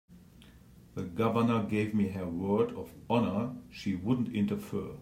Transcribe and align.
The 0.95 1.03
Governor 1.03 1.63
gave 1.65 1.93
me 1.93 2.07
her 2.07 2.25
word 2.27 2.71
of 2.71 2.91
honor 3.07 3.55
she 3.69 3.93
wouldn't 3.93 4.33
interfere. 4.33 4.89